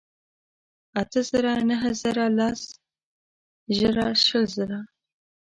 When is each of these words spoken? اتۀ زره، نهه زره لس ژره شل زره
اتۀ 1.01 1.19
زره، 1.29 1.53
نهه 1.69 1.91
زره 2.01 2.25
لس 2.37 2.61
ژره 3.77 4.07
شل 4.25 4.43
زره 4.55 4.79